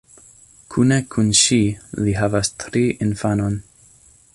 [0.75, 1.59] Kune kun ŝi
[2.07, 3.65] li havas tri infanon.